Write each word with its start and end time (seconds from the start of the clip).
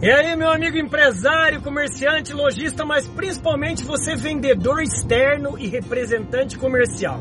E 0.00 0.08
aí, 0.08 0.36
meu 0.36 0.48
amigo 0.48 0.78
empresário, 0.78 1.60
comerciante, 1.60 2.32
lojista, 2.32 2.84
mas 2.84 3.08
principalmente 3.08 3.82
você 3.82 4.14
vendedor 4.14 4.80
externo 4.80 5.58
e 5.58 5.66
representante 5.66 6.56
comercial. 6.56 7.20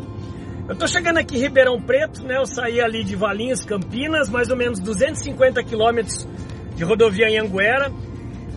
Eu 0.69 0.75
tô 0.75 0.85
chegando 0.85 1.17
aqui 1.17 1.37
em 1.37 1.39
Ribeirão 1.39 1.81
Preto, 1.81 2.21
né? 2.23 2.37
Eu 2.37 2.45
saí 2.45 2.79
ali 2.79 3.03
de 3.03 3.15
Valinhos, 3.15 3.65
Campinas, 3.65 4.29
mais 4.29 4.51
ou 4.51 4.55
menos 4.55 4.79
250 4.79 5.63
quilômetros 5.63 6.27
de 6.75 6.83
rodovia 6.83 7.27
em 7.27 7.39
Anguera. 7.39 7.91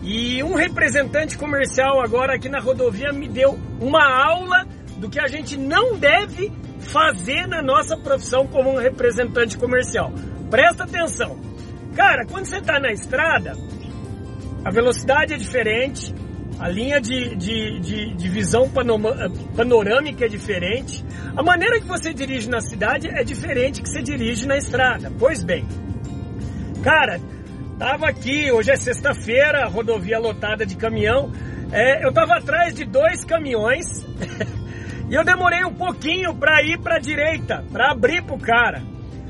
E 0.03 0.43
um 0.43 0.53
representante 0.53 1.35
comercial 1.35 1.99
agora 1.99 2.35
aqui 2.35 2.47
na 2.47 2.59
rodovia 2.59 3.11
me 3.11 3.27
deu 3.27 3.57
uma 3.79 4.05
aula 4.05 4.67
do 4.97 5.09
que 5.09 5.19
a 5.19 5.25
gente 5.25 5.57
não 5.57 5.97
deve 5.97 6.51
fazer 6.77 7.47
na 7.47 7.63
nossa 7.63 7.97
profissão 7.97 8.45
como 8.45 8.69
um 8.69 8.77
representante 8.77 9.57
comercial. 9.57 10.13
Presta 10.51 10.83
atenção. 10.83 11.39
Cara, 11.95 12.23
quando 12.27 12.45
você 12.45 12.57
está 12.57 12.79
na 12.79 12.91
estrada, 12.91 13.53
a 14.63 14.69
velocidade 14.69 15.33
é 15.33 15.37
diferente, 15.37 16.13
a 16.59 16.69
linha 16.69 17.01
de, 17.01 17.35
de, 17.35 17.79
de, 17.79 18.13
de 18.13 18.29
visão 18.29 18.69
panorâmica 19.55 20.25
é 20.25 20.27
diferente, 20.27 21.03
a 21.35 21.41
maneira 21.41 21.79
que 21.79 21.87
você 21.87 22.13
dirige 22.13 22.47
na 22.47 22.61
cidade 22.61 23.07
é 23.07 23.23
diferente 23.23 23.81
que 23.81 23.89
você 23.89 24.03
dirige 24.03 24.45
na 24.45 24.57
estrada. 24.57 25.11
Pois 25.17 25.43
bem, 25.43 25.65
cara, 26.83 27.19
tava 27.79 28.07
aqui, 28.07 28.51
hoje 28.51 28.69
é 28.69 28.75
sexta-feira, 28.75 29.65
rodovia 29.65 30.19
lotada 30.19 30.63
de 30.63 30.75
caminhão, 30.75 31.31
é, 31.71 32.05
eu 32.05 32.13
tava 32.13 32.35
atrás 32.35 32.75
de 32.75 32.85
dois 32.85 33.25
caminhões 33.25 33.87
e 35.09 35.15
eu 35.15 35.23
demorei 35.23 35.63
um 35.65 35.73
pouquinho 35.73 36.35
para 36.35 36.61
ir 36.61 36.77
para 36.77 36.99
direita, 36.99 37.65
para 37.71 37.91
abrir 37.91 38.21
pro 38.21 38.37
cara. 38.37 38.83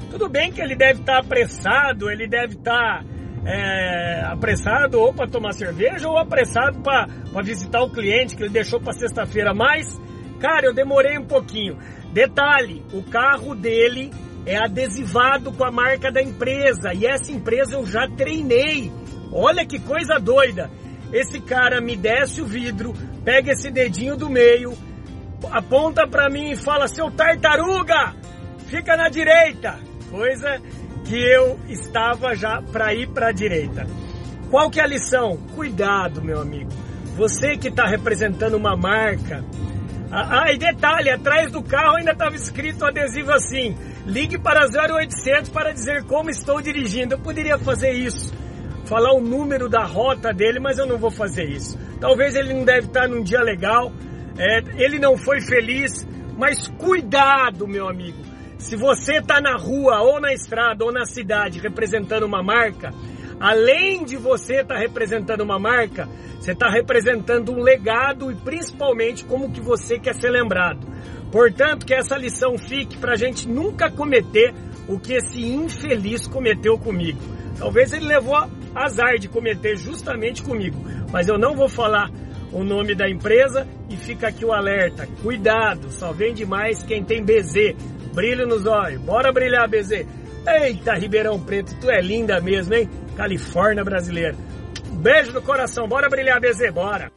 Tudo 0.09 0.27
bem 0.27 0.51
que 0.51 0.59
ele 0.59 0.75
deve 0.75 0.99
estar 0.99 1.13
tá 1.13 1.19
apressado, 1.19 2.11
ele 2.11 2.27
deve 2.27 2.55
estar 2.55 3.03
tá 3.03 3.20
é, 3.45 4.21
apressado 4.25 4.99
ou 4.99 5.13
para 5.13 5.27
tomar 5.27 5.53
cerveja 5.53 6.07
ou 6.07 6.17
apressado 6.17 6.79
para 6.81 7.07
visitar 7.43 7.81
o 7.81 7.89
cliente 7.89 8.35
que 8.35 8.43
ele 8.43 8.49
deixou 8.49 8.79
para 8.79 8.93
sexta-feira. 8.93 9.53
Mas, 9.53 9.99
cara, 10.39 10.67
eu 10.67 10.73
demorei 10.73 11.17
um 11.17 11.25
pouquinho. 11.25 11.77
Detalhe: 12.13 12.83
o 12.93 13.03
carro 13.03 13.55
dele 13.55 14.11
é 14.45 14.57
adesivado 14.57 15.51
com 15.51 15.63
a 15.63 15.71
marca 15.71 16.11
da 16.11 16.21
empresa 16.21 16.93
e 16.93 17.05
essa 17.05 17.31
empresa 17.31 17.75
eu 17.75 17.85
já 17.85 18.07
treinei. 18.07 18.91
Olha 19.31 19.65
que 19.65 19.79
coisa 19.79 20.19
doida! 20.19 20.69
Esse 21.11 21.41
cara 21.41 21.81
me 21.81 21.95
desce 21.97 22.41
o 22.41 22.45
vidro, 22.45 22.93
pega 23.23 23.51
esse 23.51 23.69
dedinho 23.69 24.15
do 24.15 24.29
meio, 24.29 24.73
aponta 25.51 26.07
para 26.07 26.29
mim 26.29 26.51
e 26.51 26.55
fala: 26.55 26.87
Seu 26.87 27.11
tartaruga, 27.11 28.13
fica 28.67 28.95
na 28.95 29.09
direita. 29.09 29.77
Coisa 30.09 30.61
que 31.11 31.21
eu 31.21 31.59
estava 31.67 32.33
já 32.33 32.61
para 32.61 32.93
ir 32.93 33.09
para 33.09 33.27
a 33.27 33.31
direita. 33.33 33.85
Qual 34.49 34.69
que 34.71 34.79
é 34.79 34.83
a 34.83 34.87
lição? 34.87 35.35
Cuidado, 35.53 36.21
meu 36.21 36.39
amigo. 36.39 36.71
Você 37.17 37.57
que 37.57 37.67
está 37.67 37.85
representando 37.85 38.53
uma 38.53 38.77
marca. 38.77 39.43
Ah, 40.09 40.43
ah, 40.43 40.53
e 40.53 40.57
detalhe, 40.57 41.09
atrás 41.09 41.51
do 41.51 41.61
carro 41.61 41.97
ainda 41.97 42.13
estava 42.13 42.33
escrito 42.33 42.85
adesivo 42.85 43.29
assim: 43.33 43.75
ligue 44.05 44.39
para 44.39 44.65
0800 44.65 45.49
para 45.49 45.73
dizer 45.73 46.05
como 46.05 46.29
estou 46.29 46.61
dirigindo. 46.61 47.15
Eu 47.15 47.19
poderia 47.19 47.57
fazer 47.57 47.91
isso, 47.91 48.33
falar 48.85 49.11
o 49.11 49.19
número 49.19 49.67
da 49.67 49.83
rota 49.83 50.31
dele, 50.31 50.61
mas 50.61 50.77
eu 50.77 50.85
não 50.85 50.97
vou 50.97 51.11
fazer 51.11 51.43
isso. 51.43 51.77
Talvez 51.99 52.35
ele 52.35 52.53
não 52.53 52.63
deve 52.63 52.87
estar 52.87 53.09
num 53.09 53.21
dia 53.21 53.41
legal, 53.41 53.91
é, 54.37 54.59
ele 54.81 54.97
não 54.97 55.17
foi 55.17 55.41
feliz, 55.41 56.07
mas 56.37 56.69
cuidado, 56.69 57.67
meu 57.67 57.89
amigo. 57.89 58.31
Se 58.61 58.75
você 58.75 59.17
está 59.17 59.41
na 59.41 59.57
rua, 59.57 60.01
ou 60.01 60.21
na 60.21 60.31
estrada, 60.31 60.85
ou 60.85 60.93
na 60.93 61.03
cidade 61.03 61.59
representando 61.59 62.23
uma 62.23 62.43
marca, 62.43 62.93
além 63.39 64.05
de 64.05 64.15
você 64.15 64.61
estar 64.61 64.75
tá 64.75 64.79
representando 64.79 65.41
uma 65.41 65.59
marca, 65.59 66.07
você 66.39 66.51
está 66.51 66.69
representando 66.69 67.51
um 67.51 67.59
legado 67.59 68.31
e 68.31 68.35
principalmente 68.35 69.25
como 69.25 69.51
que 69.51 69.59
você 69.59 69.97
quer 69.97 70.13
ser 70.13 70.29
lembrado. 70.29 70.87
Portanto, 71.31 71.85
que 71.85 71.93
essa 71.93 72.15
lição 72.15 72.55
fique 72.57 72.97
para 72.97 73.13
a 73.13 73.15
gente 73.15 73.47
nunca 73.47 73.89
cometer 73.89 74.53
o 74.87 74.99
que 74.99 75.13
esse 75.13 75.43
infeliz 75.43 76.27
cometeu 76.27 76.77
comigo. 76.77 77.19
Talvez 77.57 77.91
ele 77.91 78.05
levou 78.05 78.37
azar 78.75 79.17
de 79.17 79.27
cometer 79.27 79.75
justamente 79.75 80.43
comigo, 80.43 80.77
mas 81.11 81.27
eu 81.27 81.37
não 81.37 81.55
vou 81.55 81.67
falar 81.67 82.11
o 82.53 82.63
nome 82.63 82.93
da 82.93 83.09
empresa 83.09 83.67
e 83.89 83.97
fica 83.97 84.27
aqui 84.27 84.45
o 84.45 84.53
alerta. 84.53 85.07
Cuidado, 85.23 85.91
só 85.91 86.13
vende 86.13 86.45
mais 86.45 86.83
quem 86.83 87.03
tem 87.03 87.23
BZ, 87.23 87.75
Brilho 88.13 88.45
nos 88.47 88.65
olhos. 88.65 89.01
Bora 89.01 89.31
brilhar, 89.31 89.67
BZ. 89.67 90.05
Eita, 90.45 90.93
Ribeirão 90.95 91.39
Preto, 91.39 91.75
tu 91.79 91.89
é 91.89 92.01
linda 92.01 92.41
mesmo, 92.41 92.73
hein? 92.73 92.89
Califórnia 93.15 93.83
brasileira. 93.83 94.35
beijo 94.93 95.31
no 95.31 95.41
coração. 95.41 95.87
Bora 95.87 96.09
brilhar, 96.09 96.39
BZ, 96.39 96.71
bora. 96.73 97.11